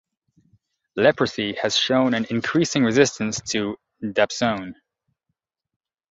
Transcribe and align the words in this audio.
Leprosy 0.95 1.53
has 1.61 1.77
shown 1.77 2.15
an 2.15 2.25
increasing 2.31 2.83
resistance 2.83 3.39
to 3.39 3.77
dapsone. 4.13 4.73